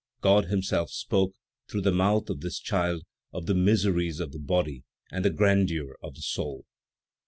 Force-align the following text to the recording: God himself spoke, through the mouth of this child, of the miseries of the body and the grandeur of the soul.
God 0.21 0.45
himself 0.45 0.89
spoke, 0.89 1.35
through 1.69 1.83
the 1.83 1.91
mouth 1.91 2.27
of 2.31 2.39
this 2.41 2.57
child, 2.57 3.03
of 3.31 3.45
the 3.45 3.53
miseries 3.53 4.19
of 4.19 4.31
the 4.31 4.39
body 4.39 4.83
and 5.11 5.23
the 5.23 5.29
grandeur 5.29 5.95
of 6.01 6.15
the 6.15 6.23
soul. 6.23 6.65